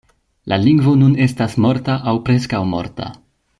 [0.53, 3.15] La lingvo nun estas morta aŭ preskaŭ morta.